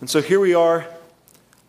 [0.00, 0.86] And so here we are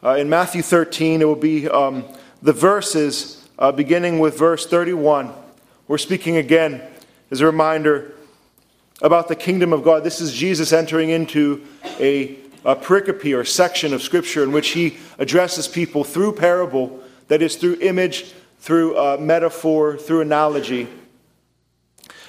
[0.01, 1.21] uh, in Matthew 13.
[1.21, 2.05] It will be um,
[2.41, 5.33] the verses uh, beginning with verse 31.
[5.89, 6.81] We're speaking again
[7.29, 8.13] as a reminder
[9.01, 10.05] about the kingdom of God.
[10.05, 11.67] This is Jesus entering into
[11.99, 17.41] a, a pericope or section of Scripture in which he addresses people through parable, that
[17.41, 20.87] is, through image, through uh, metaphor, through analogy.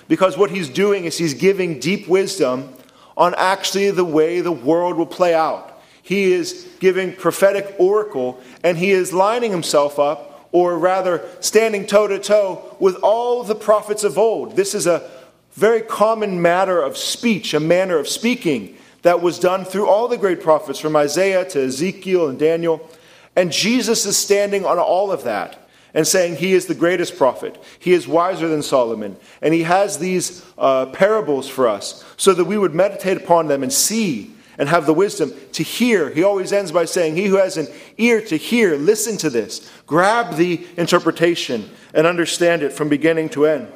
[0.09, 2.75] Because what he's doing is he's giving deep wisdom
[3.17, 5.72] on actually the way the world will play out.
[6.03, 12.07] He is giving prophetic oracle and he is lining himself up, or rather standing toe
[12.07, 14.55] to toe with all the prophets of old.
[14.55, 15.09] This is a
[15.53, 20.19] very common matter of speech, a manner of speaking that was done through all the
[20.19, 22.89] great prophets, from Isaiah to Ezekiel and Daniel.
[23.35, 25.59] And Jesus is standing on all of that
[25.95, 27.63] and saying he is the greatest prophet.
[27.79, 29.17] He is wiser than Solomon.
[29.41, 33.63] And he has these uh, parables for us so that we would meditate upon them
[33.63, 36.11] and see and have the wisdom to hear.
[36.11, 39.71] He always ends by saying, He who has an ear to hear, listen to this.
[39.87, 43.73] Grab the interpretation and understand it from beginning to end.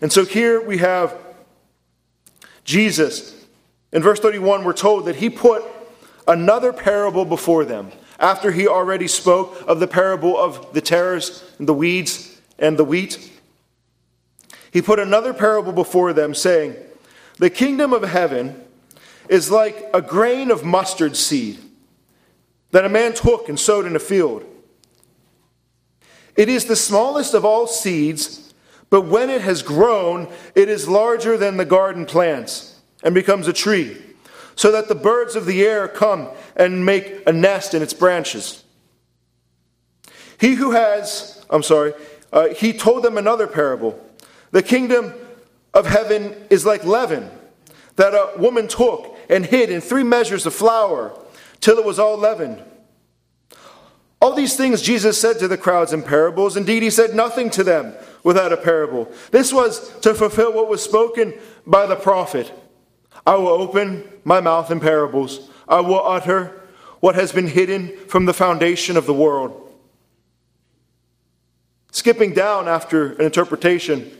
[0.00, 1.16] And so here we have
[2.64, 3.46] Jesus.
[3.92, 5.64] In verse 31, we're told that he put
[6.28, 11.68] another parable before them after he already spoke of the parable of the tares and
[11.68, 13.32] the weeds and the wheat.
[14.70, 16.76] He put another parable before them, saying,
[17.38, 18.62] The kingdom of heaven
[19.28, 21.58] is like a grain of mustard seed
[22.70, 24.44] that a man took and sowed in a field.
[26.36, 28.52] It is the smallest of all seeds,
[28.90, 33.52] but when it has grown, it is larger than the garden plants and becomes a
[33.52, 33.96] tree
[34.54, 38.64] so that the birds of the air come and make a nest in its branches.
[40.38, 41.94] He who has, I'm sorry,
[42.32, 43.98] uh, he told them another parable.
[44.50, 45.14] The kingdom
[45.72, 47.30] of heaven is like leaven
[47.96, 51.18] that a woman took and hid in three measures of flour
[51.60, 52.62] till it was all leavened.
[54.20, 56.56] All these things Jesus said to the crowds in parables.
[56.56, 59.10] Indeed, he said nothing to them without a parable.
[59.30, 61.34] This was to fulfill what was spoken
[61.66, 62.52] by the prophet.
[63.26, 65.50] I will open my mouth in parables.
[65.68, 66.62] I will utter
[67.00, 69.62] what has been hidden from the foundation of the world.
[71.92, 74.10] Skipping down after an interpretation.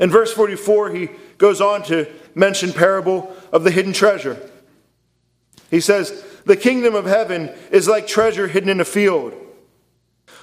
[0.00, 4.36] In verse 44, he goes on to mention parable of the hidden treasure.
[5.70, 9.32] He says, The kingdom of heaven is like treasure hidden in a field,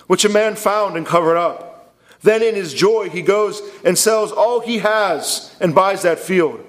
[0.07, 1.93] which a man found and covered up.
[2.21, 6.65] Then in his joy, he goes and sells all he has and buys that field.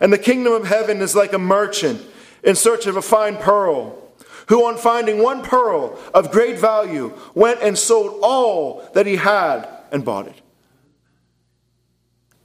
[0.00, 2.02] And the kingdom of heaven is like a merchant
[2.42, 3.96] in search of a fine pearl,
[4.48, 9.66] who, on finding one pearl of great value, went and sold all that he had
[9.92, 10.40] and bought it.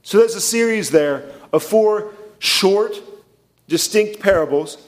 [0.02, 2.94] So there's a series there of four short,
[3.68, 4.78] distinct parables.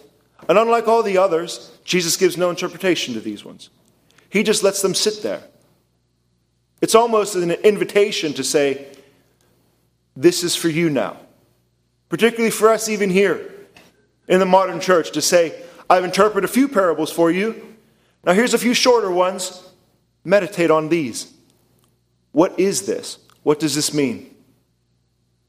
[0.49, 3.71] And unlike all the others, Jesus gives no interpretation to these ones.
[4.31, 5.43] He just lets them sit there.
[6.81, 8.87] It's almost an invitation to say,
[10.17, 11.17] This is for you now
[12.09, 13.51] particularly for us even here
[14.27, 17.77] in the modern church, to say, I've interpreted a few parables for you.
[18.25, 19.65] Now here's a few shorter ones.
[20.25, 21.33] Meditate on these.
[22.33, 23.19] What is this?
[23.43, 24.35] What does this mean?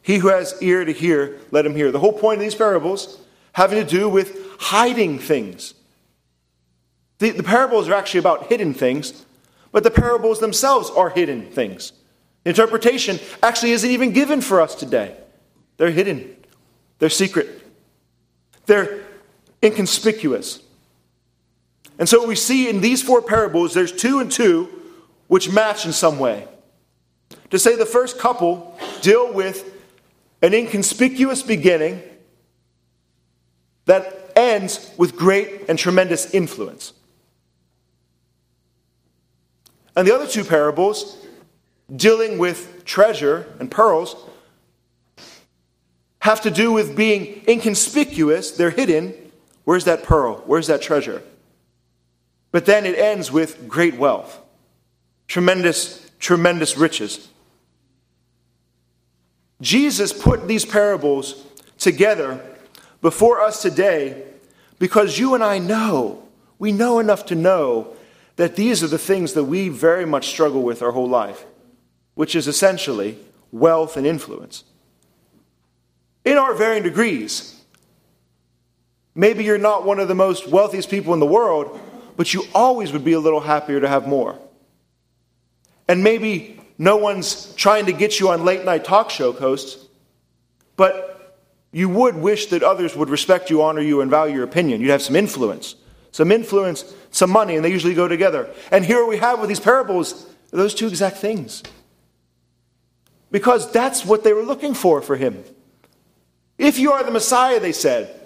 [0.01, 1.91] He who has ear to hear, let him hear.
[1.91, 3.19] The whole point of these parables
[3.53, 5.73] having to do with hiding things.
[7.19, 9.25] The, the parables are actually about hidden things,
[9.71, 11.91] but the parables themselves are hidden things.
[12.45, 15.15] Interpretation actually isn't even given for us today.
[15.77, 16.35] They're hidden.
[16.99, 17.61] They're secret,
[18.65, 19.01] they're
[19.63, 20.61] inconspicuous.
[21.97, 24.69] And so we see in these four parables, there's two and two
[25.27, 26.47] which match in some way.
[27.49, 29.78] To say the first couple deal with
[30.41, 32.01] an inconspicuous beginning
[33.85, 36.93] that ends with great and tremendous influence.
[39.95, 41.17] And the other two parables,
[41.93, 44.15] dealing with treasure and pearls,
[46.21, 49.13] have to do with being inconspicuous, they're hidden.
[49.63, 50.43] Where's that pearl?
[50.45, 51.21] Where's that treasure?
[52.51, 54.37] But then it ends with great wealth,
[55.27, 57.28] tremendous, tremendous riches.
[59.61, 61.45] Jesus put these parables
[61.77, 62.43] together
[63.01, 64.23] before us today
[64.77, 66.27] because you and I know,
[66.57, 67.95] we know enough to know
[68.37, 71.45] that these are the things that we very much struggle with our whole life,
[72.15, 73.17] which is essentially
[73.51, 74.63] wealth and influence
[76.23, 77.59] in our varying degrees.
[79.15, 81.79] Maybe you're not one of the most wealthiest people in the world,
[82.15, 84.37] but you always would be a little happier to have more.
[85.87, 89.85] And maybe no one's trying to get you on late night talk show hosts,
[90.77, 91.37] but
[91.71, 94.81] you would wish that others would respect you, honor you, and value your opinion.
[94.81, 95.75] You'd have some influence.
[96.11, 98.49] Some influence, some money, and they usually go together.
[98.71, 101.61] And here we have with these parables those two exact things.
[103.29, 105.43] Because that's what they were looking for for him.
[106.57, 108.19] If you are the Messiah, they said,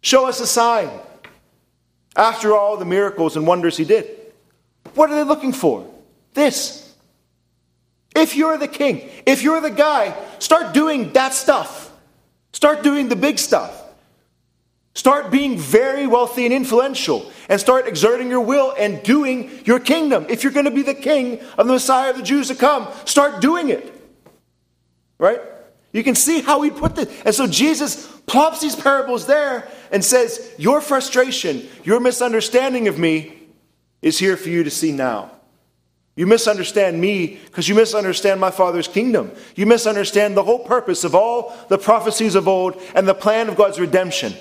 [0.00, 0.90] show us a sign.
[2.16, 4.32] After all the miracles and wonders he did,
[4.94, 5.88] what are they looking for?
[6.34, 6.91] This.
[8.14, 11.90] If you're the king, if you're the guy, start doing that stuff.
[12.52, 13.78] Start doing the big stuff.
[14.94, 20.26] Start being very wealthy and influential and start exerting your will and doing your kingdom.
[20.28, 22.88] If you're going to be the king of the Messiah of the Jews to come,
[23.06, 23.90] start doing it.
[25.18, 25.40] Right?
[25.92, 27.22] You can see how he put this.
[27.24, 33.38] And so Jesus plops these parables there and says, Your frustration, your misunderstanding of me
[34.02, 35.30] is here for you to see now.
[36.14, 39.30] You misunderstand me because you misunderstand my Father's kingdom.
[39.54, 43.56] You misunderstand the whole purpose of all the prophecies of old and the plan of
[43.56, 44.34] God's redemption.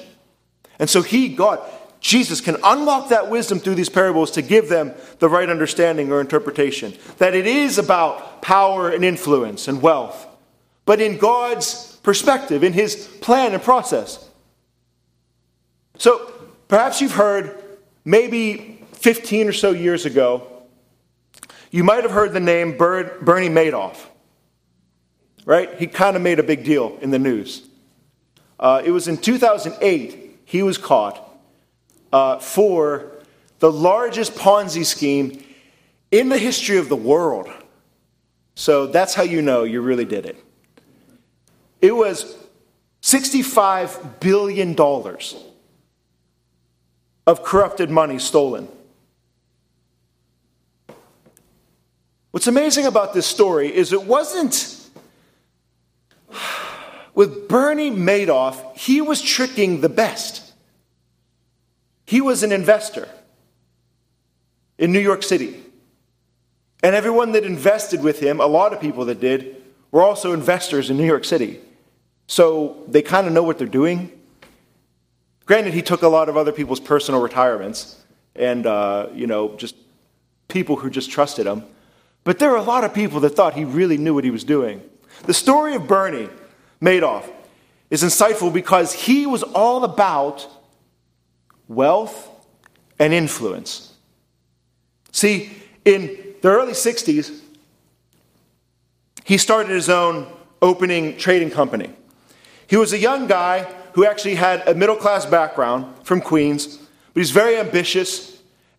[0.79, 1.62] And so He, God,
[2.01, 6.19] Jesus, can unlock that wisdom through these parables to give them the right understanding or
[6.19, 6.94] interpretation.
[7.19, 10.27] That it is about power and influence and wealth,
[10.85, 14.27] but in God's perspective, in His plan and process.
[16.00, 16.33] So
[16.67, 17.63] perhaps you've heard
[18.03, 20.50] maybe 15 or so years ago,
[21.71, 23.97] you might have heard the name Bernie Madoff.
[25.45, 25.73] Right?
[25.79, 27.68] He kind of made a big deal in the news.
[28.59, 31.27] Uh, it was in 2008 he was caught
[32.13, 33.12] uh, for
[33.59, 35.44] the largest Ponzi scheme
[36.12, 37.50] in the history of the world.
[38.56, 40.44] So that's how you know you really did it.
[41.79, 42.35] It was
[43.01, 44.75] $65 billion
[47.25, 48.67] of corrupted money stolen.
[52.31, 54.77] What's amazing about this story is it wasn't
[57.13, 60.53] with Bernie Madoff, he was tricking the best.
[62.05, 63.07] He was an investor
[64.77, 65.61] in New York City.
[66.83, 69.61] And everyone that invested with him, a lot of people that did,
[69.91, 71.59] were also investors in New York City.
[72.27, 74.11] So they kind of know what they're doing.
[75.45, 77.97] Granted, he took a lot of other people's personal retirements
[78.35, 79.75] and, uh, you know, just
[80.47, 81.63] people who just trusted him.
[82.23, 84.44] But there were a lot of people that thought he really knew what he was
[84.44, 84.81] doing.
[85.23, 86.29] The story of Bernie
[86.81, 87.29] Madoff
[87.89, 90.47] is insightful because he was all about
[91.68, 92.29] wealth
[93.00, 93.94] and influence.
[95.12, 95.51] See,
[95.83, 97.39] in the early 60s,
[99.24, 100.27] he started his own
[100.62, 101.91] opening trading company.
[102.67, 103.63] He was a young guy
[103.94, 106.77] who actually had a middle class background from Queens,
[107.13, 108.30] but he's very ambitious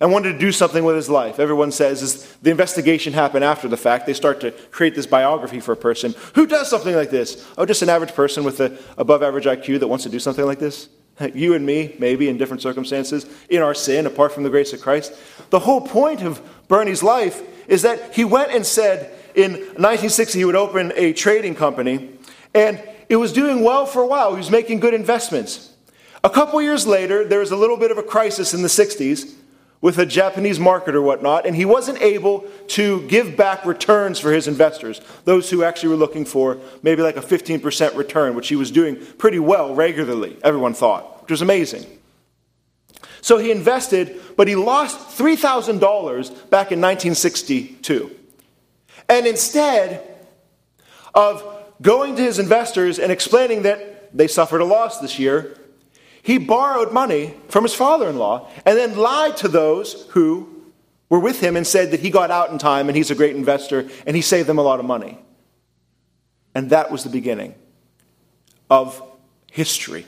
[0.02, 1.38] and wanted to do something with his life.
[1.38, 4.04] Everyone says is the investigation happened after the fact.
[4.04, 6.12] They start to create this biography for a person.
[6.34, 7.48] Who does something like this?
[7.56, 10.44] Oh, just an average person with an above average IQ that wants to do something
[10.44, 10.88] like this?
[11.34, 14.80] You and me, maybe in different circumstances, in our sin, apart from the grace of
[14.80, 15.14] Christ.
[15.50, 20.44] The whole point of Bernie's life is that he went and said in 1960 he
[20.44, 22.18] would open a trading company,
[22.54, 24.32] and it was doing well for a while.
[24.32, 25.70] He was making good investments.
[26.24, 29.36] A couple years later, there was a little bit of a crisis in the 60s
[29.82, 34.32] with a Japanese market or whatnot, and he wasn't able to give back returns for
[34.32, 38.56] his investors, those who actually were looking for maybe like a 15% return, which he
[38.56, 41.84] was doing pretty well regularly, everyone thought, which was amazing.
[43.20, 45.80] So he invested, but he lost $3,000
[46.48, 48.10] back in 1962.
[49.08, 50.16] And instead
[51.14, 51.44] of
[51.82, 55.56] going to his investors and explaining that they suffered a loss this year,
[56.22, 60.48] he borrowed money from his father in law and then lied to those who
[61.08, 63.36] were with him and said that he got out in time and he's a great
[63.36, 65.18] investor and he saved them a lot of money.
[66.54, 67.54] And that was the beginning
[68.70, 69.02] of
[69.50, 70.06] history.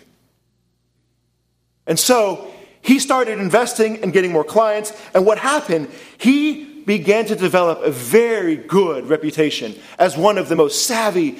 [1.87, 4.93] And so he started investing and getting more clients.
[5.15, 5.91] And what happened?
[6.19, 11.39] He began to develop a very good reputation as one of the most savvy,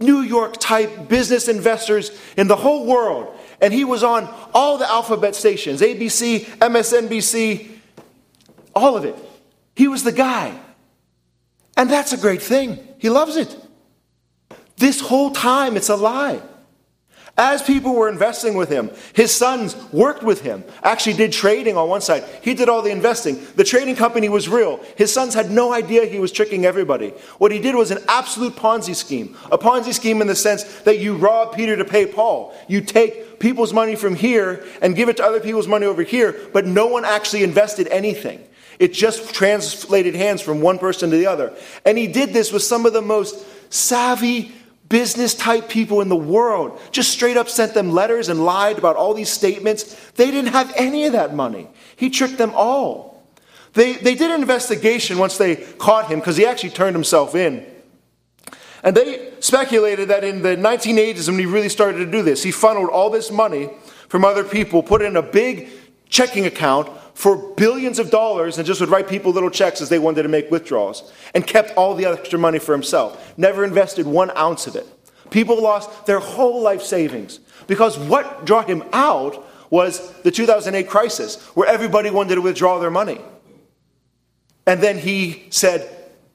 [0.00, 3.35] New York type business investors in the whole world.
[3.60, 7.70] And he was on all the alphabet stations ABC, MSNBC,
[8.74, 9.16] all of it.
[9.74, 10.58] He was the guy.
[11.76, 12.78] And that's a great thing.
[12.98, 13.54] He loves it.
[14.76, 16.40] This whole time, it's a lie.
[17.38, 21.86] As people were investing with him, his sons worked with him, actually did trading on
[21.86, 22.24] one side.
[22.40, 23.38] He did all the investing.
[23.56, 24.80] The trading company was real.
[24.96, 27.10] His sons had no idea he was tricking everybody.
[27.36, 29.36] What he did was an absolute Ponzi scheme.
[29.52, 32.54] A Ponzi scheme in the sense that you rob Peter to pay Paul.
[32.68, 36.34] You take people's money from here and give it to other people's money over here,
[36.54, 38.42] but no one actually invested anything.
[38.78, 41.54] It just translated hands from one person to the other.
[41.84, 44.52] And he did this with some of the most savvy
[44.88, 48.96] business type people in the world just straight up sent them letters and lied about
[48.96, 49.94] all these statements.
[50.12, 51.68] They didn't have any of that money.
[51.96, 53.22] He tricked them all.
[53.72, 57.66] They, they did an investigation once they caught him because he actually turned himself in.
[58.82, 62.50] And they speculated that in the 1980s, when he really started to do this, he
[62.50, 63.70] funneled all this money
[64.08, 65.68] from other people, put it in a big
[66.08, 69.98] checking account for billions of dollars, and just would write people little checks as they
[69.98, 73.32] wanted to make withdrawals, and kept all the extra money for himself.
[73.38, 74.86] Never invested one ounce of it.
[75.30, 81.42] People lost their whole life savings because what drew him out was the 2008 crisis,
[81.54, 83.18] where everybody wanted to withdraw their money.
[84.66, 85.88] And then he said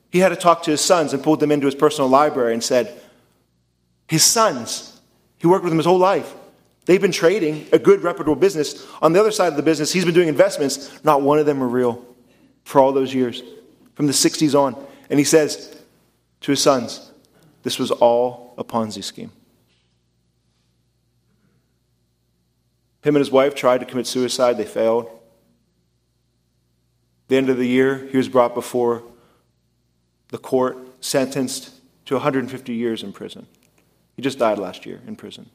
[0.09, 2.63] he had to talk to his sons and pulled them into his personal library and
[2.63, 2.99] said,
[4.07, 4.99] His sons,
[5.37, 6.33] he worked with them his whole life.
[6.85, 8.85] They've been trading a good, reputable business.
[9.01, 11.03] On the other side of the business, he's been doing investments.
[11.03, 12.05] Not one of them are real
[12.63, 13.43] for all those years,
[13.93, 14.75] from the 60s on.
[15.09, 15.77] And he says
[16.41, 17.11] to his sons,
[17.63, 19.31] This was all a Ponzi scheme.
[23.03, 25.09] Him and his wife tried to commit suicide, they failed.
[27.27, 29.03] the end of the year, he was brought before
[30.29, 31.71] the court, sentenced
[32.05, 33.47] to 150 years in prison.
[34.15, 35.49] He just died last year in prison.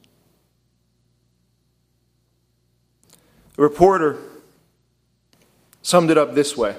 [3.59, 4.19] A reporter
[5.83, 6.77] summed it up this way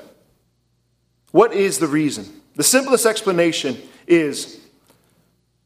[1.31, 2.41] What is the reason?
[2.55, 4.59] The simplest explanation is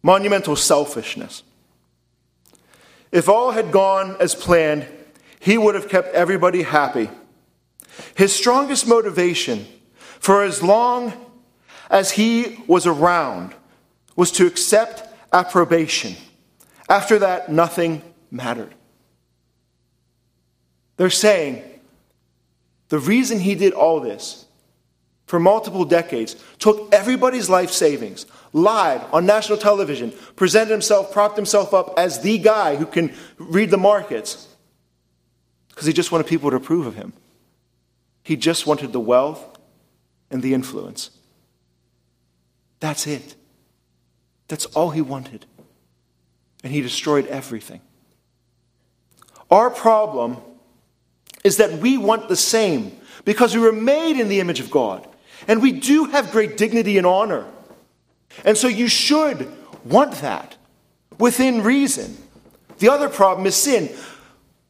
[0.03, 1.43] monumental selfishness.
[3.11, 4.87] If all had gone as planned,
[5.39, 7.09] he would have kept everybody happy.
[8.15, 9.65] His strongest motivation
[10.19, 11.13] for as long
[11.89, 13.53] as he was around
[14.15, 15.03] was to accept
[15.33, 16.15] approbation.
[16.89, 18.73] After that, nothing mattered.
[21.01, 21.63] They're saying
[22.89, 24.45] the reason he did all this
[25.25, 31.73] for multiple decades, took everybody's life savings, lied on national television, presented himself, propped himself
[31.73, 34.47] up as the guy who can read the markets,
[35.69, 37.13] because he just wanted people to approve of him.
[38.21, 39.57] He just wanted the wealth
[40.29, 41.09] and the influence.
[42.79, 43.33] That's it.
[44.49, 45.47] That's all he wanted.
[46.63, 47.81] And he destroyed everything.
[49.49, 50.37] Our problem
[51.43, 55.07] is that we want the same because we were made in the image of God.
[55.47, 57.45] And we do have great dignity and honor.
[58.45, 59.51] And so you should
[59.83, 60.55] want that
[61.17, 62.17] within reason.
[62.79, 63.89] The other problem is sin.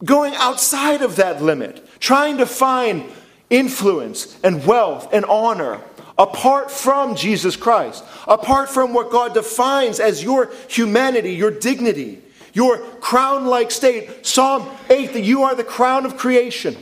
[0.04, 3.04] Going outside of that limit, trying to find
[3.50, 5.82] influence and wealth and honor
[6.18, 12.22] apart from Jesus Christ, apart from what God defines as your humanity, your dignity,
[12.54, 14.26] your crown like state.
[14.26, 16.76] Psalm 8 that you are the crown of creation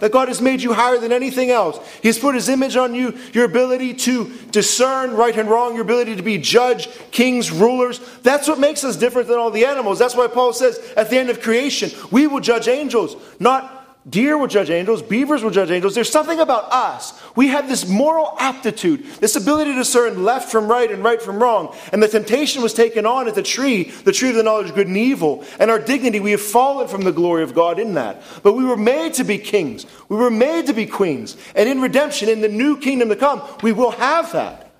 [0.00, 1.78] that God has made you higher than anything else.
[2.02, 5.84] He has put His image on you, your ability to discern right and wrong, your
[5.84, 8.00] ability to be judge, kings, rulers.
[8.22, 9.98] That's what makes us different than all the animals.
[9.98, 14.38] That's why Paul says at the end of creation, we will judge angels, not Deer
[14.38, 15.94] will judge angels, beavers will judge angels.
[15.94, 17.20] There's something about us.
[17.36, 21.40] We have this moral aptitude, this ability to discern left from right and right from
[21.40, 21.76] wrong.
[21.92, 24.74] And the temptation was taken on at the tree, the tree of the knowledge of
[24.74, 25.44] good and evil.
[25.58, 28.22] And our dignity, we have fallen from the glory of God in that.
[28.42, 31.36] But we were made to be kings, we were made to be queens.
[31.54, 34.72] And in redemption, in the new kingdom to come, we will have that.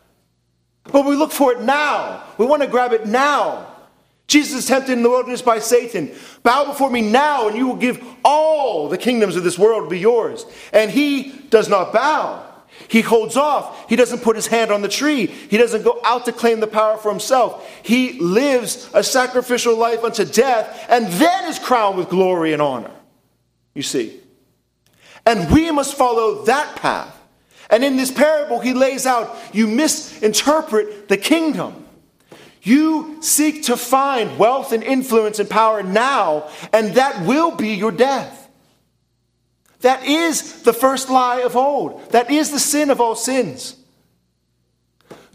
[0.85, 2.25] But we look for it now.
[2.39, 3.70] We want to grab it now.
[4.31, 6.13] Jesus tempted in the wilderness by Satan.
[6.45, 9.91] Bow before me now, and you will give all the kingdoms of this world to
[9.91, 10.47] be yours.
[10.73, 12.47] And he does not bow.
[12.87, 13.89] He holds off.
[13.89, 15.27] He doesn't put his hand on the tree.
[15.27, 17.69] He doesn't go out to claim the power for himself.
[17.83, 22.93] He lives a sacrificial life unto death and then is crowned with glory and honor.
[23.75, 24.21] You see.
[25.27, 27.21] And we must follow that path.
[27.69, 31.85] And in this parable, he lays out you misinterpret the kingdom.
[32.63, 37.93] You seek to find wealth and influence and power now, and that will be your
[37.93, 38.49] death.
[39.81, 42.11] That is the first lie of old.
[42.11, 43.77] That is the sin of all sins.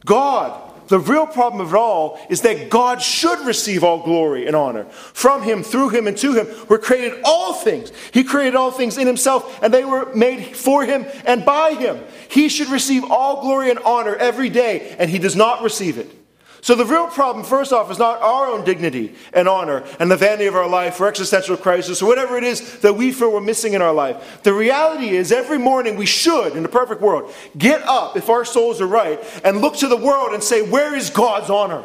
[0.05, 4.55] God, the real problem of it all is that God should receive all glory and
[4.55, 4.86] honor.
[4.86, 7.91] From Him, through Him, and to Him were created all things.
[8.13, 12.00] He created all things in Himself, and they were made for Him and by Him.
[12.29, 16.25] He should receive all glory and honor every day, and He does not receive it.
[16.65, 20.17] So the real problem, first off, is not our own dignity and honor and the
[20.17, 23.39] vanity of our life or existential crisis or whatever it is that we feel we're
[23.39, 24.41] missing in our life.
[24.41, 28.43] The reality is, every morning we should, in a perfect world, get up if our
[28.43, 31.84] souls are right and look to the world and say, Where is God's honor?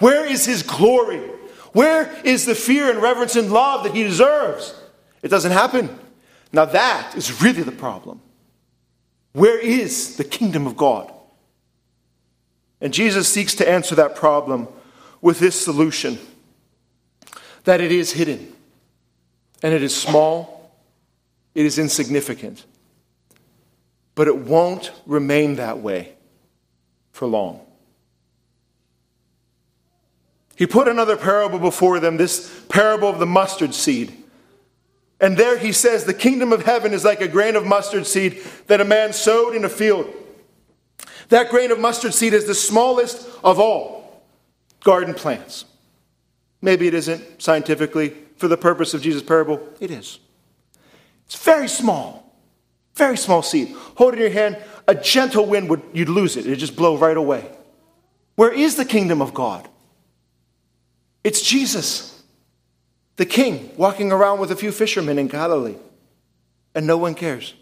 [0.00, 1.20] Where is His glory?
[1.72, 4.74] Where is the fear and reverence and love that He deserves?
[5.22, 5.88] It doesn't happen.
[6.52, 8.20] Now that is really the problem.
[9.34, 11.12] Where is the kingdom of God?
[12.80, 14.68] And Jesus seeks to answer that problem
[15.20, 16.18] with this solution
[17.64, 18.52] that it is hidden,
[19.62, 20.72] and it is small,
[21.54, 22.64] it is insignificant,
[24.14, 26.14] but it won't remain that way
[27.12, 27.60] for long.
[30.56, 34.12] He put another parable before them, this parable of the mustard seed.
[35.18, 38.42] And there he says, The kingdom of heaven is like a grain of mustard seed
[38.66, 40.12] that a man sowed in a field.
[41.30, 44.22] That grain of mustard seed is the smallest of all
[44.84, 45.64] garden plants.
[46.60, 49.66] Maybe it isn't scientifically for the purpose of Jesus' parable.
[49.80, 50.18] It is.
[51.26, 52.34] It's very small,
[52.94, 53.74] very small seed.
[53.96, 54.58] Hold it in your hand.
[54.88, 56.46] A gentle wind would you'd lose it.
[56.46, 57.48] It'd just blow right away.
[58.34, 59.68] Where is the kingdom of God?
[61.22, 62.22] It's Jesus,
[63.16, 65.76] the king, walking around with a few fishermen in Galilee.
[66.74, 67.54] And no one cares.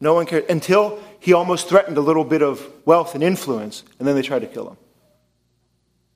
[0.00, 4.08] No one cares until he almost threatened a little bit of wealth and influence, and
[4.08, 4.76] then they tried to kill him.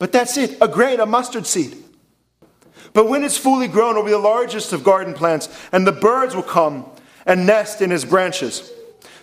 [0.00, 1.76] But that's it a grain, a mustard seed.
[2.92, 5.92] But when it's fully grown, it will be the largest of garden plants, and the
[5.92, 6.86] birds will come
[7.24, 8.72] and nest in its branches.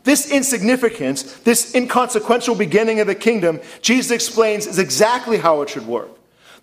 [0.05, 5.85] This insignificance, this inconsequential beginning of the kingdom, Jesus explains is exactly how it should
[5.85, 6.11] work.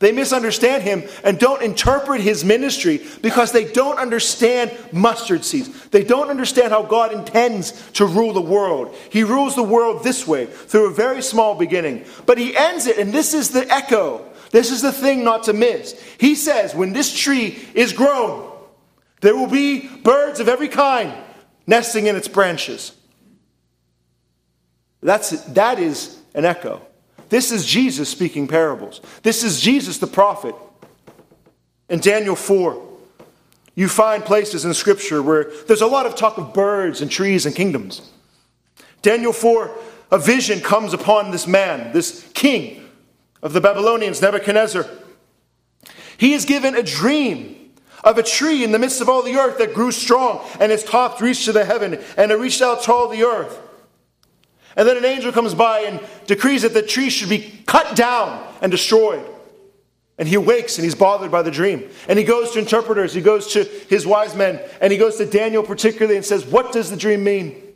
[0.01, 5.89] They misunderstand him and don't interpret his ministry because they don't understand mustard seeds.
[5.89, 8.97] They don't understand how God intends to rule the world.
[9.11, 12.07] He rules the world this way, through a very small beginning.
[12.25, 14.25] But he ends it, and this is the echo.
[14.51, 15.93] This is the thing not to miss.
[16.19, 18.51] He says, when this tree is grown,
[19.21, 21.13] there will be birds of every kind
[21.67, 22.93] nesting in its branches.
[25.03, 26.81] That's, that is an echo.
[27.31, 29.01] This is Jesus speaking parables.
[29.23, 30.55] This is Jesus the prophet.
[31.89, 32.89] In Daniel 4,
[33.75, 37.47] you find places in Scripture where there's a lot of talk of birds and trees
[37.47, 38.11] and kingdoms.
[39.01, 39.75] Daniel 4,
[40.11, 42.89] a vision comes upon this man, this king
[43.43, 44.87] of the Babylonians, Nebuchadnezzar.
[46.19, 47.73] He is given a dream
[48.03, 50.83] of a tree in the midst of all the earth that grew strong, and its
[50.83, 53.59] top reached to the heaven, and it reached out to all the earth.
[54.77, 58.47] And then an angel comes by and decrees that the tree should be cut down
[58.63, 59.27] and destroyed.
[60.19, 61.89] And he wakes and he's bothered by the dream.
[62.07, 65.27] And he goes to interpreters, he goes to his wise men, and he goes to
[65.27, 67.71] Daniel particularly and says, What does the dream mean?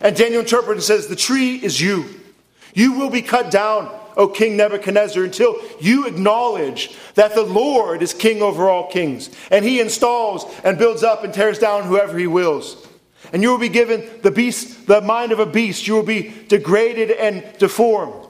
[0.00, 2.06] And Daniel interprets and says, The tree is you.
[2.74, 8.12] You will be cut down, O King Nebuchadnezzar, until you acknowledge that the Lord is
[8.12, 9.30] king over all kings.
[9.50, 12.85] And he installs and builds up and tears down whoever he wills.
[13.32, 15.86] And you will be given the beast, the mind of a beast.
[15.86, 18.26] You will be degraded and deformed.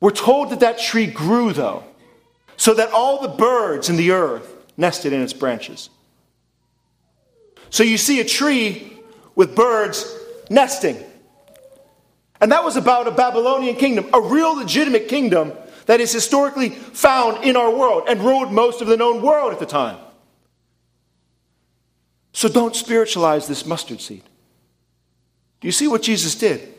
[0.00, 1.84] We're told that that tree grew, though,
[2.56, 5.88] so that all the birds in the earth nested in its branches.
[7.70, 8.98] So you see a tree
[9.34, 10.14] with birds
[10.50, 10.96] nesting.
[12.40, 15.52] And that was about a Babylonian kingdom, a real legitimate kingdom
[15.86, 19.58] that is historically found in our world and ruled most of the known world at
[19.58, 19.98] the time.
[22.34, 24.24] So don't spiritualize this mustard seed.
[25.60, 26.74] Do you see what Jesus did?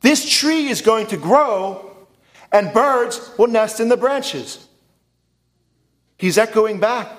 [0.00, 1.94] This tree is going to grow,
[2.50, 4.66] and birds will nest in the branches.
[6.16, 7.12] He's echoing back.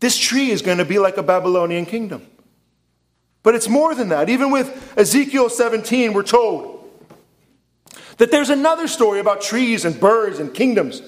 [0.00, 2.26] This tree is going to be like a Babylonian kingdom.
[3.42, 4.30] But it's more than that.
[4.30, 6.90] Even with Ezekiel 17, we're told
[8.16, 11.02] that there's another story about trees and birds and kingdoms.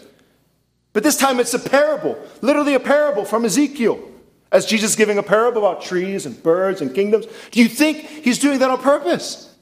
[0.93, 4.11] But this time it's a parable, literally a parable from Ezekiel
[4.52, 7.26] as Jesus giving a parable about trees and birds and kingdoms?
[7.50, 9.54] Do you think he's doing that on purpose?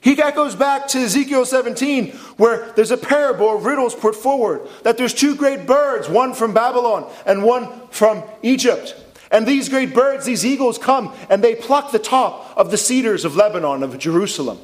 [0.00, 4.96] He goes back to Ezekiel 17, where there's a parable of riddles put forward that
[4.96, 8.94] there's two great birds, one from Babylon and one from Egypt.
[9.30, 13.24] And these great birds, these eagles, come and they pluck the top of the cedars
[13.24, 14.58] of Lebanon, of Jerusalem.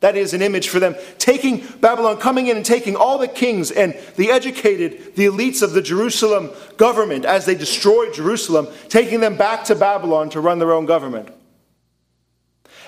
[0.00, 3.72] That is an image for them taking Babylon, coming in and taking all the kings
[3.72, 9.36] and the educated, the elites of the Jerusalem government as they destroyed Jerusalem, taking them
[9.36, 11.30] back to Babylon to run their own government.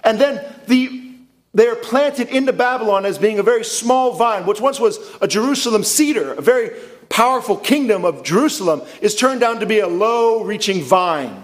[0.04, 1.14] And then the,
[1.52, 5.26] they are planted into Babylon as being a very small vine, which once was a
[5.26, 10.44] Jerusalem cedar, a very powerful kingdom of Jerusalem, is turned down to be a low
[10.44, 11.42] reaching vine.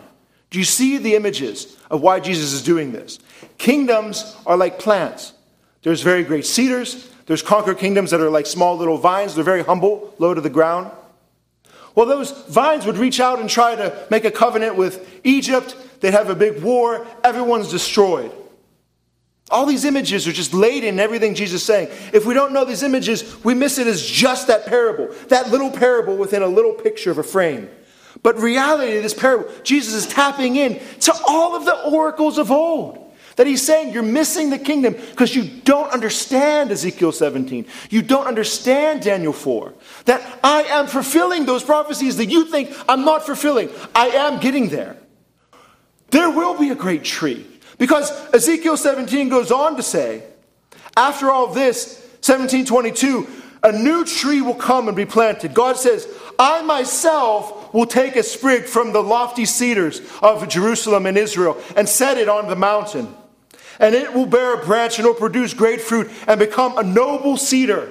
[0.51, 3.19] Do you see the images of why Jesus is doing this?
[3.59, 5.33] Kingdoms are like plants.
[5.87, 7.09] There's very great cedars.
[7.27, 9.37] There's conquered kingdoms that are like small little vines.
[9.37, 10.91] They're very humble, low to the ground.
[11.95, 15.77] Well, those vines would reach out and try to make a covenant with Egypt.
[16.01, 17.07] They'd have a big war.
[17.23, 18.33] Everyone's destroyed.
[19.49, 21.87] All these images are just laden in everything Jesus is saying.
[22.13, 25.71] If we don't know these images, we miss it as just that parable, that little
[25.71, 27.71] parable within a little picture of a frame.
[28.25, 33.06] But reality this parable, Jesus is tapping in to all of the oracles of old.
[33.37, 37.67] That he's saying you're missing the kingdom because you don't understand Ezekiel 17.
[37.91, 39.75] You don't understand Daniel 4.
[40.07, 43.69] That I am fulfilling those prophecies that you think I'm not fulfilling.
[43.95, 44.97] I am getting there.
[46.11, 47.47] There will be a great tree.
[47.79, 50.23] Because Ezekiel 17 goes on to say,
[50.97, 53.27] after all this, 1722,
[53.63, 55.53] a new tree will come and be planted.
[55.53, 61.19] God says, I myself will take a sprig from the lofty cedars of Jerusalem and
[61.19, 63.15] Israel and set it on the mountain
[63.79, 67.37] and it will bear a branch and will produce great fruit and become a noble
[67.37, 67.89] cedar.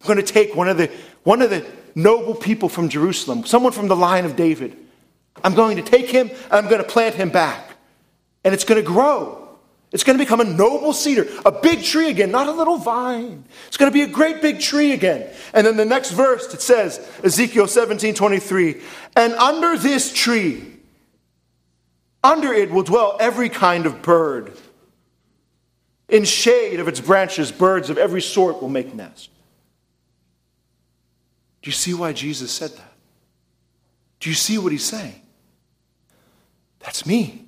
[0.00, 0.90] I'm going to take one of the,
[1.22, 4.76] one of the noble people from Jerusalem, someone from the line of David.
[5.42, 7.76] I'm going to take him and I'm going to plant him back.
[8.44, 9.40] And it's going to grow.
[9.92, 13.44] It's going to become a noble cedar, a big tree again, not a little vine.
[13.66, 15.28] It's going to be a great big tree again.
[15.52, 18.80] And then the next verse, it says, Ezekiel 17 23,
[19.16, 20.79] and under this tree,
[22.22, 24.52] under it will dwell every kind of bird.
[26.08, 29.30] In shade of its branches, birds of every sort will make nest.
[31.62, 32.92] Do you see why Jesus said that?
[34.18, 35.20] Do you see what he's saying?
[36.80, 37.44] That's me.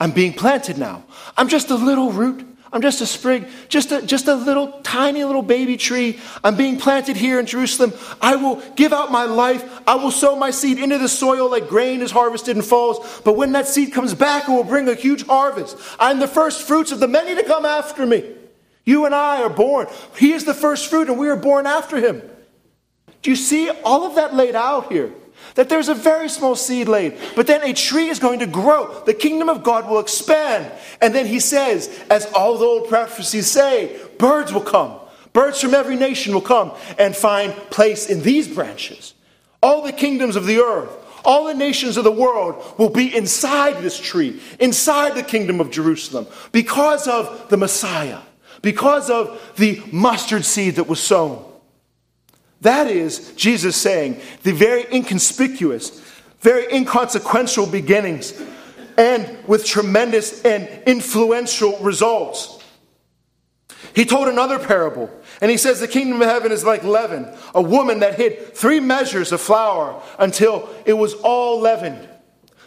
[0.00, 1.04] I'm being planted now.
[1.36, 5.24] I'm just a little root I'm just a sprig, just a, just a little tiny
[5.24, 6.20] little baby tree.
[6.44, 7.92] I'm being planted here in Jerusalem.
[8.20, 9.80] I will give out my life.
[9.88, 13.22] I will sow my seed into the soil like grain is harvested and falls.
[13.24, 15.76] But when that seed comes back, it will bring a huge harvest.
[15.98, 18.36] I'm the first fruits of the many to come after me.
[18.84, 19.88] You and I are born.
[20.16, 22.22] He is the first fruit, and we are born after him.
[23.22, 25.12] Do you see all of that laid out here?
[25.54, 29.02] That there's a very small seed laid, but then a tree is going to grow.
[29.04, 30.70] The kingdom of God will expand.
[31.00, 34.98] And then he says, as all the old prophecies say, birds will come.
[35.32, 39.14] Birds from every nation will come and find place in these branches.
[39.62, 40.90] All the kingdoms of the earth,
[41.24, 45.70] all the nations of the world will be inside this tree, inside the kingdom of
[45.70, 48.20] Jerusalem, because of the Messiah,
[48.62, 51.44] because of the mustard seed that was sown.
[52.60, 56.00] That is Jesus saying the very inconspicuous,
[56.40, 58.40] very inconsequential beginnings,
[58.98, 62.62] and with tremendous and influential results.
[63.94, 67.62] He told another parable, and he says the kingdom of heaven is like leaven, a
[67.62, 72.08] woman that hid three measures of flour until it was all leavened.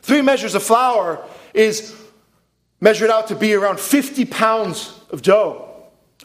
[0.02, 1.96] Three measures of flour is
[2.82, 5.73] measured out to be around 50 pounds of dough.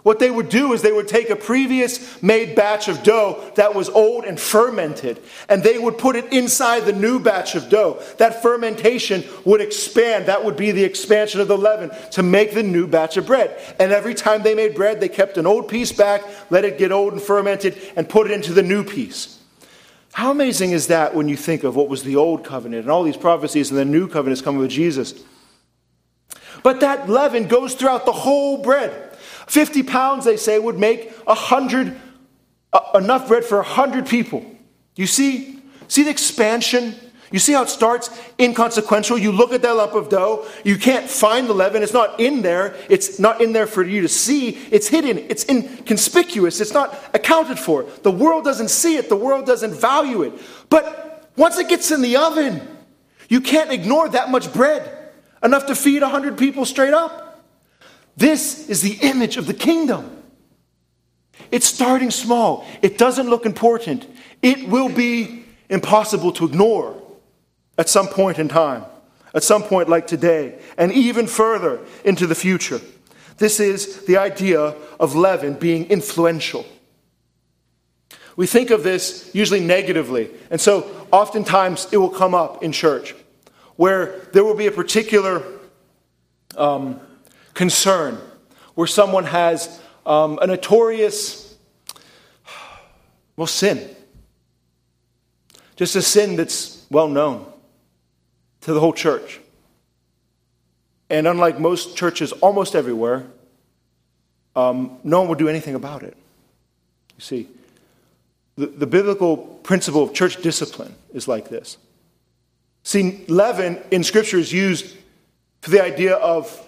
[0.02, 3.74] What they would do is they would take a previous made batch of dough that
[3.74, 8.00] was old and fermented, and they would put it inside the new batch of dough.
[8.18, 10.26] That fermentation would expand.
[10.26, 13.60] That would be the expansion of the leaven to make the new batch of bread.
[13.78, 16.92] And every time they made bread, they kept an old piece back, let it get
[16.92, 19.38] old and fermented, and put it into the new piece.
[20.12, 23.02] How amazing is that when you think of what was the old covenant and all
[23.02, 25.22] these prophecies and the new covenants coming with Jesus?
[26.62, 29.07] But that leaven goes throughout the whole bread.
[29.48, 31.98] 50 pounds, they say, would make a hundred,
[32.72, 34.44] uh, enough bread for a hundred people.
[34.94, 35.60] You see?
[35.88, 36.94] See the expansion?
[37.30, 39.18] You see how it starts inconsequential?
[39.18, 42.40] You look at that lump of dough, you can't find the leaven, it's not in
[42.40, 46.98] there, it's not in there for you to see, it's hidden, it's inconspicuous, it's not
[47.12, 47.84] accounted for.
[48.02, 50.32] The world doesn't see it, the world doesn't value it.
[50.70, 52.66] But once it gets in the oven,
[53.28, 55.10] you can't ignore that much bread,
[55.42, 57.27] enough to feed 100 people straight up.
[58.18, 60.10] This is the image of the kingdom.
[61.52, 62.66] It's starting small.
[62.82, 64.08] It doesn't look important.
[64.42, 67.00] It will be impossible to ignore
[67.78, 68.84] at some point in time,
[69.34, 72.80] at some point like today, and even further into the future.
[73.36, 76.66] This is the idea of leaven being influential.
[78.34, 83.14] We think of this usually negatively, and so oftentimes it will come up in church
[83.76, 85.40] where there will be a particular
[86.56, 87.00] um,
[87.58, 88.16] concern,
[88.76, 91.56] where someone has um, a notorious,
[93.36, 93.96] well, sin.
[95.74, 97.44] Just a sin that's well known
[98.60, 99.40] to the whole church.
[101.10, 103.26] And unlike most churches almost everywhere,
[104.54, 106.16] um, no one will do anything about it.
[107.16, 107.48] You see,
[108.54, 111.76] the, the biblical principle of church discipline is like this.
[112.84, 114.96] See, leaven in Scripture is used
[115.60, 116.64] for the idea of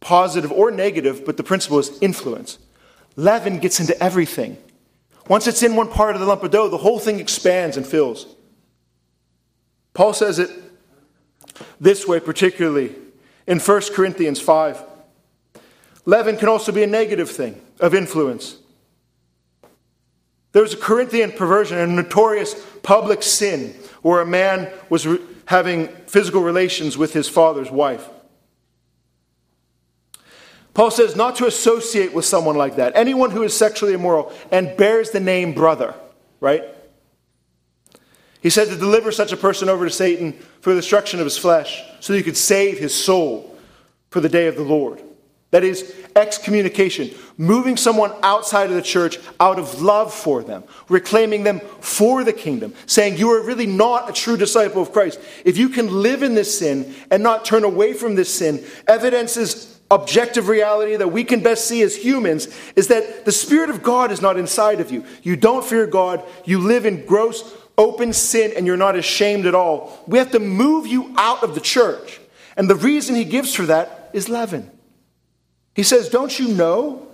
[0.00, 2.58] positive or negative, but the principle is influence.
[3.16, 4.56] Leaven gets into everything.
[5.28, 7.86] Once it's in one part of the lump of dough, the whole thing expands and
[7.86, 8.26] fills.
[9.92, 10.50] Paul says it
[11.80, 12.94] this way, particularly
[13.46, 14.82] in 1 Corinthians 5.
[16.06, 18.58] Leaven can also be a negative thing of influence.
[20.52, 25.88] There was a Corinthian perversion, a notorious public sin, where a man was re- having
[26.06, 28.08] physical relations with his father's wife.
[30.78, 32.92] Paul says not to associate with someone like that.
[32.94, 35.92] Anyone who is sexually immoral and bears the name brother,
[36.38, 36.62] right?
[38.40, 41.36] He said to deliver such a person over to Satan for the destruction of his
[41.36, 43.58] flesh, so that he could save his soul
[44.10, 45.02] for the day of the Lord.
[45.50, 51.42] That is excommunication, moving someone outside of the church out of love for them, reclaiming
[51.42, 55.18] them for the kingdom, saying, You are really not a true disciple of Christ.
[55.44, 59.77] If you can live in this sin and not turn away from this sin, evidences
[59.90, 64.12] objective reality that we can best see as humans is that the Spirit of God
[64.12, 65.04] is not inside of you.
[65.22, 69.54] You don't fear God, you live in gross, open sin, and you're not ashamed at
[69.54, 70.02] all.
[70.06, 72.20] We have to move you out of the church.
[72.56, 74.70] And the reason he gives for that is leaven.
[75.74, 77.06] He says, Don't you know?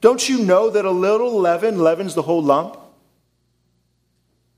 [0.00, 2.78] Don't you know that a little leaven leavens the whole lump?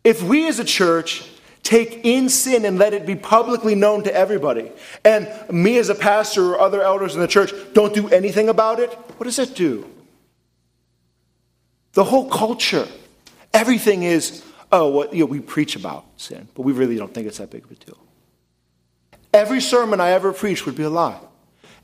[0.04, 1.28] If we as a church
[1.62, 4.72] take in sin and let it be publicly known to everybody,
[5.04, 8.80] and me as a pastor or other elders in the church don't do anything about
[8.80, 9.88] it, what does it do?
[11.92, 12.86] The whole culture,
[13.52, 17.26] everything is, oh, what you know, we preach about sin, but we really don't think
[17.26, 17.98] it's that big of a deal.
[19.34, 21.20] Every sermon I ever preached would be a lie.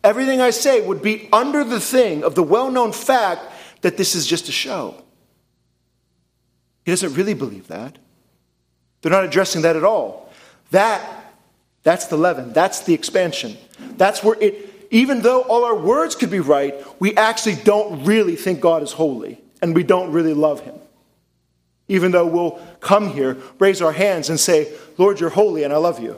[0.02, 3.42] Everything I say would be under the thing of the well known fact
[3.80, 5.02] that this is just a show.
[6.84, 7.98] He doesn't really believe that.
[9.04, 10.32] They're not addressing that at all.
[10.70, 11.02] That,
[11.82, 12.54] that's the leaven.
[12.54, 13.58] That's the expansion.
[13.98, 18.34] That's where it, even though all our words could be right, we actually don't really
[18.34, 20.76] think God is holy and we don't really love Him.
[21.86, 25.76] Even though we'll come here, raise our hands, and say, Lord, you're holy and I
[25.76, 26.16] love you.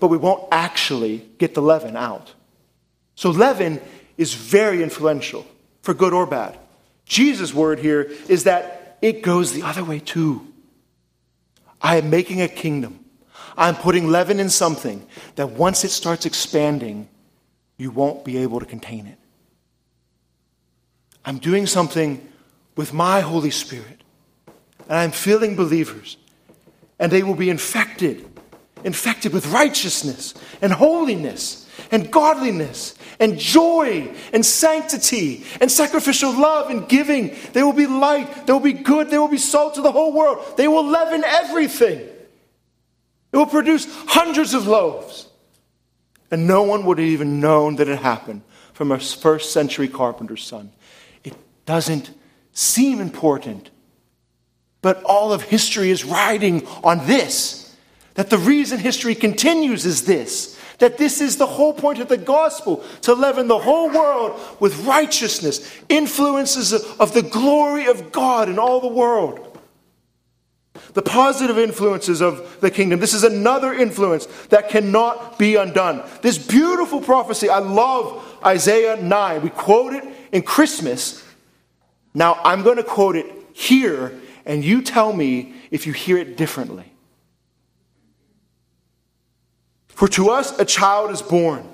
[0.00, 2.34] But we won't actually get the leaven out.
[3.14, 3.80] So leaven
[4.18, 5.46] is very influential,
[5.82, 6.58] for good or bad.
[7.04, 10.51] Jesus' word here is that it goes the other way too.
[11.82, 13.04] I am making a kingdom.
[13.56, 17.08] I'm putting leaven in something that once it starts expanding,
[17.76, 19.18] you won't be able to contain it.
[21.24, 22.26] I'm doing something
[22.76, 24.02] with my Holy Spirit,
[24.88, 26.16] and I'm filling believers,
[26.98, 28.26] and they will be infected,
[28.84, 31.61] infected with righteousness and holiness
[31.92, 37.36] and godliness and joy and sanctity and sacrificial love and giving.
[37.52, 38.46] They will be light.
[38.46, 39.10] They will be good.
[39.10, 40.56] They will be salt to the whole world.
[40.56, 42.00] They will leaven everything.
[42.00, 45.28] It will produce hundreds of loaves.
[46.30, 50.42] And no one would have even known that it happened from a first century carpenter's
[50.42, 50.72] son.
[51.22, 51.34] It
[51.66, 52.10] doesn't
[52.52, 53.70] seem important,
[54.80, 57.76] but all of history is riding on this.
[58.14, 62.16] That the reason history continues is this that this is the whole point of the
[62.16, 68.58] gospel to leaven the whole world with righteousness, influences of the glory of God in
[68.58, 69.48] all the world.
[70.94, 73.00] The positive influences of the kingdom.
[73.00, 76.02] This is another influence that cannot be undone.
[76.20, 79.42] This beautiful prophecy, I love Isaiah 9.
[79.42, 81.24] We quote it in Christmas.
[82.14, 86.36] Now I'm going to quote it here, and you tell me if you hear it
[86.36, 86.91] differently.
[90.02, 91.64] For to us a child is born,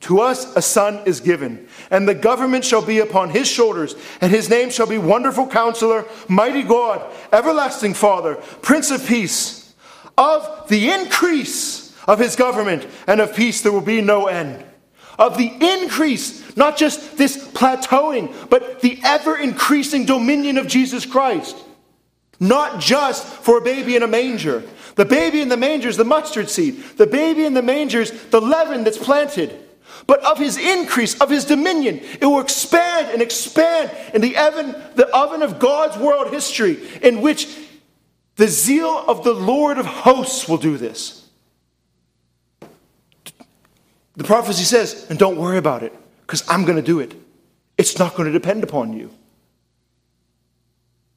[0.00, 4.32] to us a son is given, and the government shall be upon his shoulders, and
[4.32, 9.74] his name shall be Wonderful Counselor, Mighty God, Everlasting Father, Prince of Peace.
[10.16, 14.64] Of the increase of his government and of peace there will be no end.
[15.18, 21.54] Of the increase, not just this plateauing, but the ever increasing dominion of Jesus Christ.
[22.40, 24.62] Not just for a baby in a manger,
[24.96, 26.82] the baby in the manger is the mustard seed.
[26.96, 29.60] The baby in the manger is the leaven that's planted.
[30.06, 34.74] But of his increase, of his dominion, it will expand and expand in the oven,
[34.96, 37.56] the oven of God's world history, in which
[38.36, 41.28] the zeal of the Lord of hosts will do this.
[44.16, 45.92] The prophecy says, and don't worry about it,
[46.22, 47.14] because I'm going to do it.
[47.76, 49.10] It's not going to depend upon you.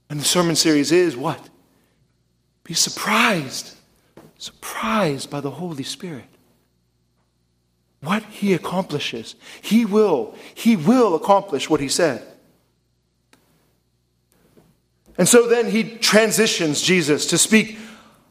[0.09, 1.49] And the sermon series is what?
[2.63, 3.75] Be surprised,
[4.37, 6.25] surprised by the Holy Spirit.
[8.01, 9.35] What he accomplishes.
[9.61, 12.25] He will, he will accomplish what he said.
[15.17, 17.77] And so then he transitions Jesus to speak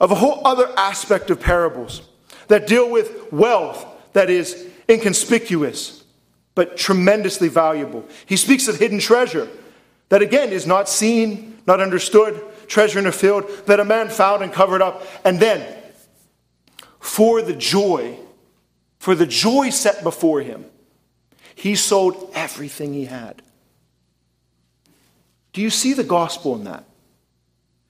[0.01, 2.03] of a whole other aspect of parables
[2.49, 6.05] that deal with wealth that is inconspicuous
[6.55, 8.05] but tremendously valuable.
[8.25, 9.49] He speaks of hidden treasure
[10.09, 14.42] that again is not seen, not understood, treasure in a field that a man found
[14.42, 15.07] and covered up.
[15.24, 15.66] And then,
[17.00, 18.18] for the joy,
[18.98, 20.64] for the joy set before him,
[21.55, 23.42] he sold everything he had.
[25.52, 26.85] Do you see the gospel in that?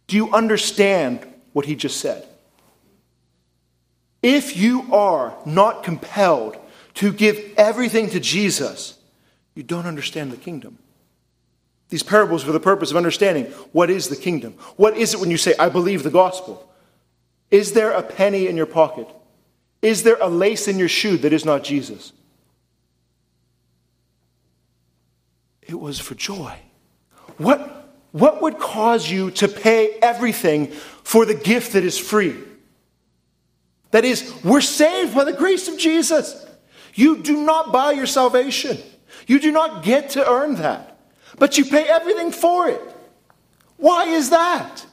[0.07, 2.27] Do you understand what he just said?
[4.23, 6.57] If you are not compelled
[6.95, 8.99] to give everything to Jesus,
[9.55, 10.79] you don't understand the kingdom.
[11.89, 14.55] These parables for the purpose of understanding what is the kingdom.
[14.77, 16.69] What is it when you say, I believe the gospel?
[17.51, 19.09] Is there a penny in your pocket?
[19.83, 22.13] Is there a lace in your shoe that is not Jesus?
[25.63, 26.59] It was for joy.
[27.39, 32.37] What, what would cause you to pay everything for the gift that is free?
[33.91, 36.45] That is, we're saved by the grace of Jesus.
[36.95, 38.79] You do not buy your salvation.
[39.27, 40.96] You do not get to earn that,
[41.39, 42.81] but you pay everything for it.
[43.77, 44.87] Why is that?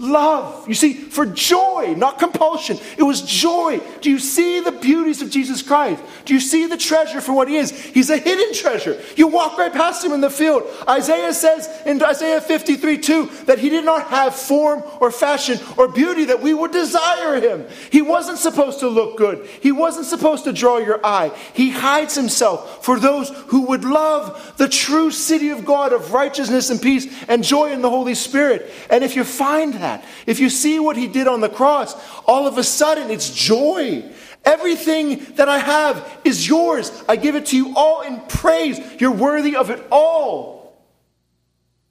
[0.00, 0.66] Love.
[0.66, 2.78] You see, for joy, not compulsion.
[2.96, 3.82] It was joy.
[4.00, 6.02] Do you see the beauties of Jesus Christ?
[6.24, 7.70] Do you see the treasure for what he is?
[7.70, 8.98] He's a hidden treasure.
[9.14, 10.62] You walk right past him in the field.
[10.88, 15.86] Isaiah says in Isaiah 53 2 that he did not have form or fashion or
[15.86, 17.66] beauty that we would desire him.
[17.90, 21.30] He wasn't supposed to look good, he wasn't supposed to draw your eye.
[21.52, 26.70] He hides himself for those who would love the true city of God of righteousness
[26.70, 28.70] and peace and joy in the Holy Spirit.
[28.88, 30.04] And if you find that, that.
[30.26, 31.94] If you see what he did on the cross,
[32.26, 34.04] all of a sudden it's joy.
[34.44, 36.90] Everything that I have is yours.
[37.08, 38.80] I give it to you all in praise.
[39.00, 40.78] You're worthy of it all.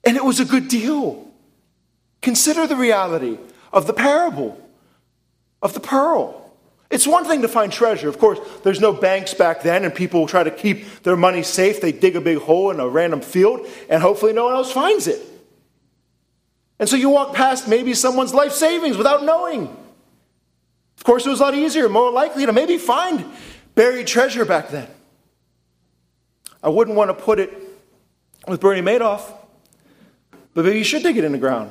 [0.04, 1.28] And it was a good deal.
[2.22, 3.38] Consider the reality
[3.72, 4.58] of the parable
[5.62, 6.36] of the pearl.
[6.90, 8.08] It's one thing to find treasure.
[8.08, 11.80] Of course, there's no banks back then, and people try to keep their money safe.
[11.80, 15.06] They dig a big hole in a random field, and hopefully no one else finds
[15.06, 15.29] it.
[16.80, 19.64] And so you walk past maybe someone's life savings without knowing.
[20.96, 23.26] Of course, it was a lot easier, more likely to maybe find
[23.74, 24.88] buried treasure back then.
[26.62, 27.52] I wouldn't want to put it
[28.48, 29.22] with Bernie Madoff,
[30.54, 31.70] but maybe you should dig it in the ground.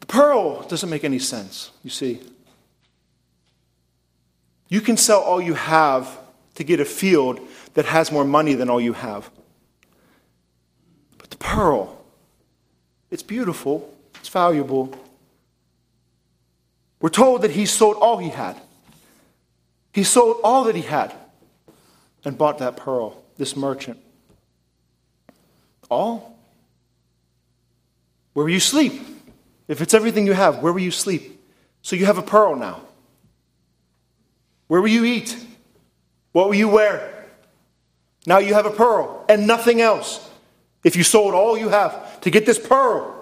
[0.00, 2.20] The pearl doesn't make any sense, you see.
[4.68, 6.18] You can sell all you have
[6.56, 7.40] to get a field
[7.74, 9.30] that has more money than all you have
[11.38, 12.04] pearl.
[13.10, 14.94] It's beautiful, it's valuable.
[17.00, 18.56] We're told that he sold all he had.
[19.92, 21.14] He sold all that he had
[22.24, 23.98] and bought that pearl, this merchant.
[25.90, 26.38] All?
[28.32, 29.00] Where will you sleep?
[29.68, 31.40] If it's everything you have, where will you sleep?
[31.82, 32.82] So you have a pearl now.
[34.66, 35.36] Where will you eat?
[36.32, 37.26] What will you wear?
[38.26, 40.28] Now you have a pearl and nothing else.
[40.84, 43.14] If you sold all you have to get this pearl,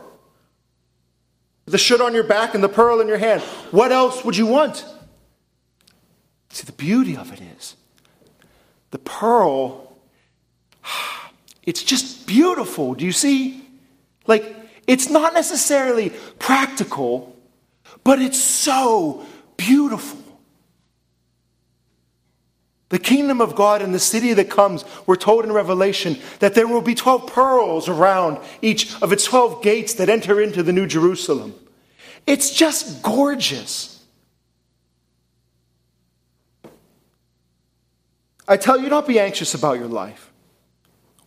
[1.65, 4.47] the shirt on your back and the pearl in your hand, what else would you
[4.47, 4.85] want?
[6.51, 7.77] See, the beauty of it is
[8.91, 9.97] the pearl,
[11.65, 12.95] it's just beautiful.
[12.95, 13.63] Do you see?
[14.27, 17.37] Like, it's not necessarily practical,
[18.05, 20.26] but it's so beautiful.
[22.89, 26.69] The kingdom of God and the city that comes, we're told in Revelation that there
[26.69, 30.87] will be 12 pearls around each of its 12 gates that enter into the New
[30.87, 31.55] Jerusalem.
[32.27, 34.05] It's just gorgeous.
[38.47, 40.31] I tell you, don't be anxious about your life.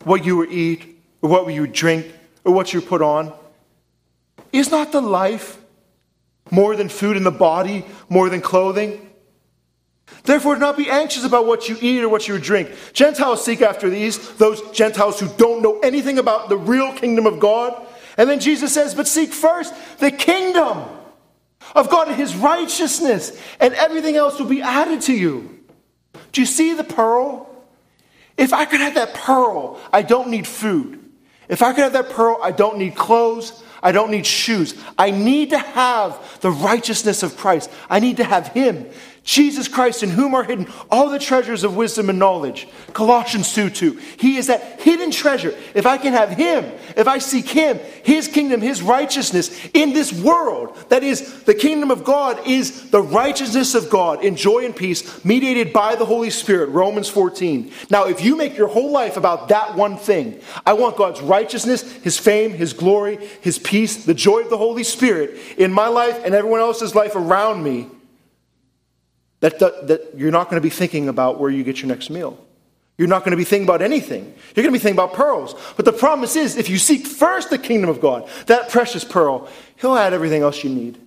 [0.06, 2.10] What you will eat, or what will you drink,
[2.46, 3.34] or what you put on.
[4.54, 5.58] Is not the life
[6.50, 9.09] more than food in the body, more than clothing?
[10.24, 12.72] Therefore, do not be anxious about what you eat or what you drink.
[12.94, 17.40] Gentiles seek after these, those Gentiles who don't know anything about the real kingdom of
[17.40, 17.86] God.
[18.18, 20.84] And then Jesus says, But seek first the kingdom
[21.76, 25.60] of God and his righteousness, and everything else will be added to you.
[26.32, 27.48] Do you see the pearl?
[28.38, 31.00] If I could have that pearl, I don't need food.
[31.48, 33.64] If I could have that pearl, I don't need clothes.
[33.82, 34.76] I don't need shoes.
[34.98, 37.70] I need to have the righteousness of Christ.
[37.90, 38.88] I need to have Him.
[39.24, 42.68] Jesus Christ, in whom are hidden all the treasures of wisdom and knowledge.
[42.94, 43.92] Colossians 2 2.
[44.18, 45.56] He is that hidden treasure.
[45.74, 50.14] If I can have Him, if I seek Him, His kingdom, His righteousness in this
[50.14, 54.76] world, that is, the kingdom of God is the righteousness of God in joy and
[54.76, 56.70] peace, mediated by the Holy Spirit.
[56.70, 57.72] Romans 14.
[57.90, 61.82] Now, if you make your whole life about that one thing, I want God's righteousness,
[61.98, 66.20] His fame, His glory, His peace, the joy of the Holy Spirit in my life
[66.24, 67.88] and everyone else's life around me
[69.42, 72.10] that, that, that you're not going to be thinking about where you get your next
[72.10, 72.38] meal.
[72.98, 74.26] You're not going to be thinking about anything.
[74.56, 75.56] You're going to be thinking about pearls.
[75.78, 79.50] But the promise is if you seek first the kingdom of God, that precious pearl,
[79.78, 81.00] He'll add everything else you need.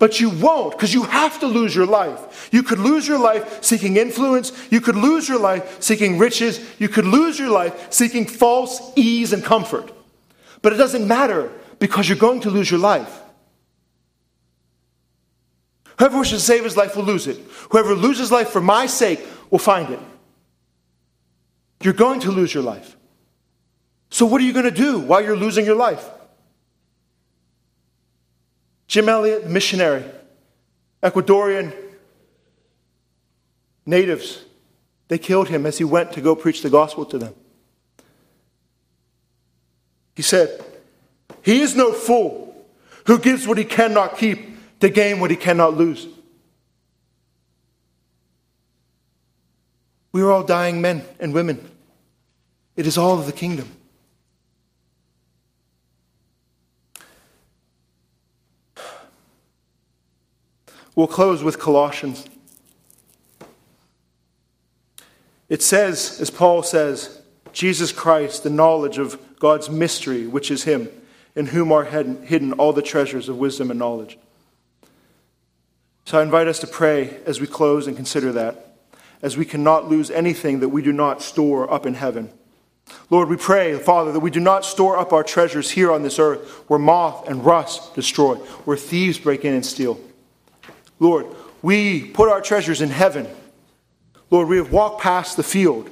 [0.00, 2.48] But you won't because you have to lose your life.
[2.52, 4.52] You could lose your life seeking influence.
[4.72, 6.60] You could lose your life seeking riches.
[6.80, 9.92] You could lose your life seeking false ease and comfort.
[10.62, 13.20] But it doesn't matter because you're going to lose your life.
[15.98, 17.38] Whoever wishes to save his life will lose it.
[17.70, 20.00] Whoever loses life for my sake will find it.
[21.82, 22.96] You're going to lose your life.
[24.10, 26.08] So, what are you going to do while you're losing your life?
[28.86, 30.04] Jim Elliot, missionary,
[31.02, 31.74] Ecuadorian
[33.86, 34.44] natives,
[35.08, 37.34] they killed him as he went to go preach the gospel to them.
[40.14, 40.64] He said,
[41.42, 42.54] He is no fool
[43.06, 46.06] who gives what he cannot keep to gain what he cannot lose.
[50.12, 51.70] We are all dying men and women.
[52.76, 53.68] It is all of the kingdom.
[60.94, 62.24] We'll close with Colossians.
[65.48, 67.20] It says, as Paul says,
[67.52, 70.88] Jesus Christ, the knowledge of God's mystery, which is Him,
[71.34, 74.16] in whom are hidden all the treasures of wisdom and knowledge.
[76.04, 78.76] So I invite us to pray as we close and consider that,
[79.22, 82.30] as we cannot lose anything that we do not store up in heaven.
[83.08, 86.18] Lord, we pray, Father, that we do not store up our treasures here on this
[86.18, 88.34] earth where moth and rust destroy,
[88.66, 89.98] where thieves break in and steal.
[91.00, 91.26] Lord,
[91.62, 93.26] we put our treasures in heaven.
[94.30, 95.88] Lord, we have walked past the field.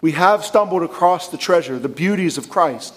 [0.00, 2.94] We have stumbled across the treasure, the beauties of Christ.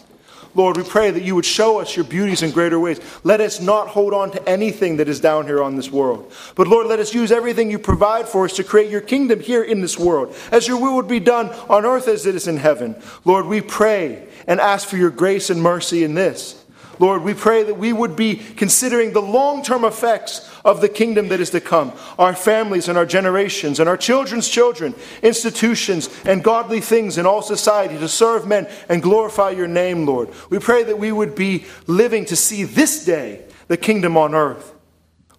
[0.55, 2.99] Lord, we pray that you would show us your beauties in greater ways.
[3.23, 6.31] Let us not hold on to anything that is down here on this world.
[6.55, 9.63] But Lord, let us use everything you provide for us to create your kingdom here
[9.63, 12.57] in this world, as your will would be done on earth as it is in
[12.57, 12.95] heaven.
[13.25, 16.64] Lord, we pray and ask for your grace and mercy in this.
[16.99, 21.27] Lord, we pray that we would be considering the long term effects of the kingdom
[21.29, 26.43] that is to come, our families and our generations and our children's children, institutions and
[26.43, 30.29] godly things in all society to serve men and glorify your name, Lord.
[30.49, 34.73] We pray that we would be living to see this day the kingdom on earth.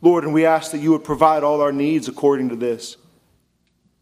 [0.01, 2.97] Lord, and we ask that you would provide all our needs according to this.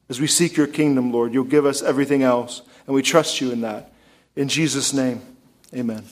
[0.09, 3.53] As we seek your kingdom, Lord, you'll give us everything else, and we trust you
[3.53, 3.93] in that.
[4.37, 5.23] In Jesus' name,
[5.73, 6.05] amen.